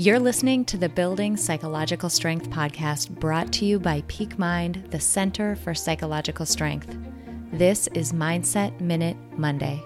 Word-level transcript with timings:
You're 0.00 0.18
listening 0.18 0.64
to 0.64 0.78
the 0.78 0.88
Building 0.88 1.36
Psychological 1.36 2.08
Strength 2.08 2.48
podcast 2.48 3.10
brought 3.20 3.52
to 3.52 3.66
you 3.66 3.78
by 3.78 4.02
Peak 4.08 4.38
Mind, 4.38 4.82
the 4.88 4.98
Center 4.98 5.56
for 5.56 5.74
Psychological 5.74 6.46
Strength. 6.46 6.96
This 7.52 7.86
is 7.88 8.14
Mindset 8.14 8.80
Minute 8.80 9.18
Monday. 9.36 9.76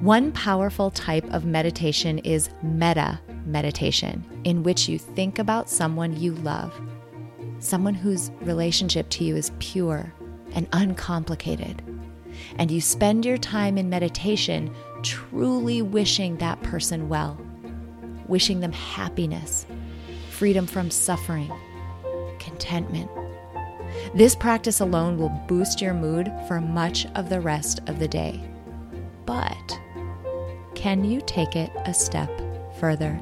One 0.00 0.32
powerful 0.32 0.90
type 0.90 1.24
of 1.32 1.44
meditation 1.44 2.18
is 2.18 2.50
metta 2.60 3.20
meditation, 3.46 4.24
in 4.42 4.64
which 4.64 4.88
you 4.88 4.98
think 4.98 5.38
about 5.38 5.70
someone 5.70 6.18
you 6.18 6.32
love, 6.34 6.74
someone 7.60 7.94
whose 7.94 8.32
relationship 8.40 9.08
to 9.10 9.22
you 9.22 9.36
is 9.36 9.52
pure 9.60 10.12
and 10.52 10.66
uncomplicated. 10.72 11.80
And 12.56 12.72
you 12.72 12.80
spend 12.80 13.24
your 13.24 13.38
time 13.38 13.78
in 13.78 13.88
meditation 13.88 14.74
truly 15.04 15.80
wishing 15.80 16.38
that 16.38 16.60
person 16.64 17.08
well 17.08 17.38
wishing 18.28 18.60
them 18.60 18.72
happiness, 18.72 19.66
freedom 20.30 20.66
from 20.66 20.90
suffering, 20.90 21.52
contentment. 22.38 23.10
This 24.14 24.36
practice 24.36 24.80
alone 24.80 25.18
will 25.18 25.30
boost 25.48 25.80
your 25.80 25.94
mood 25.94 26.30
for 26.46 26.60
much 26.60 27.06
of 27.14 27.28
the 27.28 27.40
rest 27.40 27.80
of 27.86 27.98
the 27.98 28.08
day. 28.08 28.40
But 29.26 29.80
can 30.74 31.04
you 31.04 31.20
take 31.26 31.56
it 31.56 31.70
a 31.86 31.92
step 31.92 32.30
further? 32.78 33.18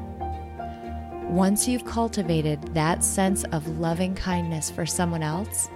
Once 1.28 1.66
you've 1.66 1.84
cultivated 1.84 2.62
that 2.75 3.02
sense 3.02 3.45
of 3.45 3.80
loving 3.80 4.14
kindness 4.14 4.70
for 4.70 4.86
someone 4.86 5.23
else, 5.23 5.69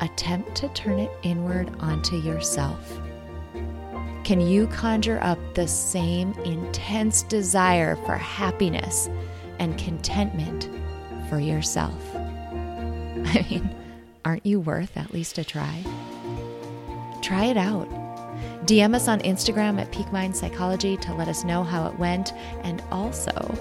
attempt 0.00 0.54
to 0.56 0.68
turn 0.70 0.98
it 0.98 1.10
inward 1.22 1.70
onto 1.78 2.16
yourself. 2.16 2.98
Can 4.24 4.40
you 4.40 4.66
conjure 4.68 5.22
up 5.22 5.38
the 5.52 5.68
same 5.68 6.32
intense 6.46 7.22
desire 7.24 7.94
for 8.06 8.16
happiness 8.16 9.10
and 9.58 9.76
contentment 9.76 10.70
for 11.28 11.38
yourself? 11.38 12.00
I 12.16 13.46
mean, 13.50 13.68
aren't 14.24 14.46
you 14.46 14.60
worth 14.60 14.96
at 14.96 15.12
least 15.12 15.36
a 15.36 15.44
try? 15.44 15.84
Try 17.20 17.44
it 17.44 17.58
out. 17.58 17.86
DM 18.64 18.94
us 18.94 19.08
on 19.08 19.20
Instagram 19.20 19.78
at 19.78 19.92
Peak 19.92 20.06
Psychology 20.34 20.96
to 20.96 21.14
let 21.14 21.28
us 21.28 21.44
know 21.44 21.62
how 21.62 21.86
it 21.86 21.98
went. 21.98 22.32
And 22.62 22.82
also, 22.90 23.54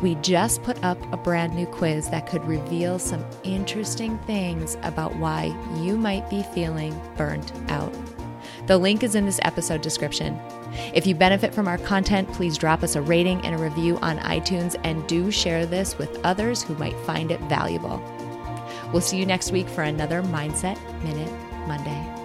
we 0.00 0.14
just 0.16 0.62
put 0.62 0.82
up 0.82 0.98
a 1.12 1.18
brand 1.18 1.54
new 1.54 1.66
quiz 1.66 2.08
that 2.08 2.26
could 2.26 2.44
reveal 2.46 2.98
some 2.98 3.22
interesting 3.44 4.16
things 4.20 4.78
about 4.82 5.14
why 5.16 5.54
you 5.82 5.98
might 5.98 6.30
be 6.30 6.42
feeling 6.54 6.98
burnt 7.18 7.52
out. 7.68 7.94
The 8.66 8.76
link 8.76 9.04
is 9.04 9.14
in 9.14 9.26
this 9.26 9.38
episode 9.42 9.80
description. 9.80 10.40
If 10.92 11.06
you 11.06 11.14
benefit 11.14 11.54
from 11.54 11.68
our 11.68 11.78
content, 11.78 12.32
please 12.32 12.58
drop 12.58 12.82
us 12.82 12.96
a 12.96 13.02
rating 13.02 13.40
and 13.42 13.54
a 13.54 13.62
review 13.62 13.96
on 13.98 14.18
iTunes 14.18 14.74
and 14.82 15.06
do 15.06 15.30
share 15.30 15.66
this 15.66 15.96
with 15.98 16.18
others 16.24 16.62
who 16.62 16.74
might 16.74 16.98
find 17.00 17.30
it 17.30 17.40
valuable. 17.42 18.02
We'll 18.92 19.02
see 19.02 19.18
you 19.18 19.26
next 19.26 19.52
week 19.52 19.68
for 19.68 19.82
another 19.82 20.22
Mindset 20.22 20.78
Minute 21.02 21.32
Monday. 21.68 22.15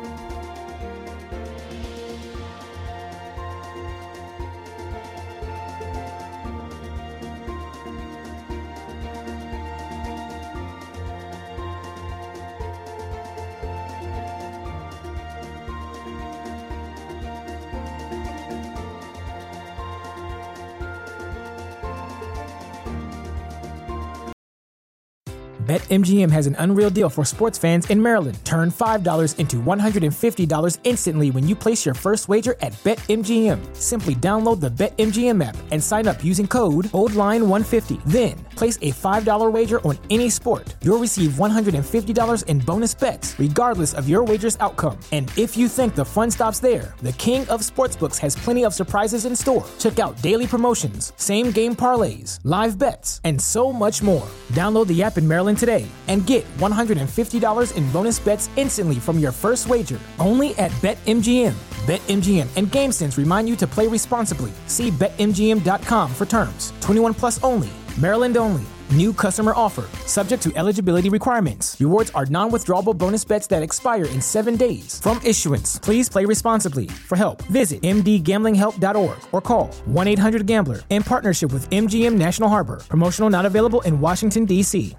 BetMGM 25.61 26.31
has 26.31 26.47
an 26.47 26.55
unreal 26.57 26.89
deal 26.89 27.07
for 27.07 27.23
sports 27.23 27.59
fans 27.59 27.87
in 27.91 28.01
Maryland. 28.01 28.39
Turn 28.43 28.71
$5 28.71 29.37
into 29.37 29.57
$150 29.57 30.79
instantly 30.83 31.29
when 31.29 31.47
you 31.47 31.55
place 31.55 31.85
your 31.85 31.93
first 31.93 32.27
wager 32.27 32.55
at 32.61 32.73
BetMGM. 32.83 33.59
Simply 33.77 34.15
download 34.15 34.59
the 34.59 34.71
BetMGM 34.71 35.39
app 35.45 35.55
and 35.69 35.83
sign 35.83 36.07
up 36.07 36.23
using 36.23 36.47
code 36.47 36.85
OldLine150. 36.85 38.01
Then, 38.07 38.39
place 38.55 38.77
a 38.77 38.91
$5 38.91 39.51
wager 39.51 39.79
on 39.83 39.99
any 40.09 40.31
sport. 40.31 40.73
You'll 40.81 40.97
receive 40.97 41.33
$150 41.33 42.45
in 42.47 42.59
bonus 42.59 42.95
bets, 42.95 43.37
regardless 43.37 43.93
of 43.93 44.09
your 44.09 44.23
wager's 44.23 44.57
outcome. 44.61 44.97
And 45.11 45.31
if 45.37 45.55
you 45.55 45.67
think 45.67 45.93
the 45.93 46.03
fun 46.03 46.31
stops 46.31 46.57
there, 46.57 46.95
the 47.03 47.13
King 47.13 47.47
of 47.49 47.61
Sportsbooks 47.61 48.17
has 48.17 48.35
plenty 48.35 48.65
of 48.65 48.73
surprises 48.73 49.25
in 49.25 49.35
store. 49.35 49.67
Check 49.77 49.99
out 49.99 50.19
daily 50.23 50.47
promotions, 50.47 51.13
same 51.17 51.51
game 51.51 51.75
parlays, 51.75 52.39
live 52.43 52.79
bets, 52.79 53.21
and 53.25 53.39
so 53.39 53.71
much 53.71 54.01
more. 54.01 54.27
Download 54.53 54.87
the 54.87 55.03
app 55.03 55.19
in 55.19 55.27
Maryland 55.27 55.50
today 55.57 55.85
and 56.07 56.25
get 56.25 56.45
$150 56.59 57.75
in 57.75 57.91
bonus 57.91 58.19
bets 58.19 58.49
instantly 58.55 58.95
from 58.95 59.17
your 59.17 59.31
first 59.31 59.67
wager 59.67 59.99
only 60.19 60.55
at 60.55 60.71
BetMGM. 60.81 61.53
BetMGM 61.85 62.47
and 62.55 62.67
GameSense 62.67 63.17
remind 63.17 63.49
you 63.49 63.55
to 63.57 63.67
play 63.67 63.87
responsibly. 63.87 64.51
See 64.67 64.91
BetMGM.com 64.91 66.13
for 66.13 66.25
terms. 66.27 66.71
21 66.79 67.15
plus 67.15 67.43
only. 67.43 67.69
Maryland 67.99 68.37
only. 68.37 68.63
New 68.91 69.13
customer 69.13 69.53
offer. 69.55 69.87
Subject 70.05 70.43
to 70.43 70.51
eligibility 70.57 71.09
requirements. 71.09 71.79
Rewards 71.79 72.11
are 72.11 72.25
non 72.25 72.51
withdrawable 72.51 72.97
bonus 72.97 73.23
bets 73.23 73.47
that 73.47 73.63
expire 73.63 74.05
in 74.05 74.21
seven 74.21 74.57
days. 74.57 74.99
From 74.99 75.21
issuance, 75.23 75.79
please 75.79 76.09
play 76.09 76.25
responsibly. 76.25 76.87
For 76.87 77.15
help, 77.15 77.41
visit 77.43 77.81
mdgamblinghelp.org 77.83 79.17
or 79.31 79.41
call 79.41 79.67
1 79.85 80.07
800 80.07 80.45
Gambler 80.45 80.81
in 80.89 81.03
partnership 81.03 81.53
with 81.53 81.69
MGM 81.69 82.15
National 82.15 82.49
Harbor. 82.49 82.81
Promotional 82.89 83.29
not 83.29 83.45
available 83.45 83.79
in 83.81 83.99
Washington, 84.01 84.43
D.C. 84.43 84.97